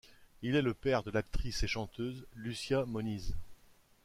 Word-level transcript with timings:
Il 0.41 0.55
est 0.55 0.63
le 0.63 0.73
père 0.73 1.03
de 1.03 1.11
l'actrice 1.11 1.61
et 1.61 1.67
chanteuse 1.67 2.25
Lúcia 2.35 2.85
Moniz. 2.87 3.35